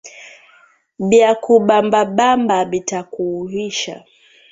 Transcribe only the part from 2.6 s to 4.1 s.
bita kuuwisha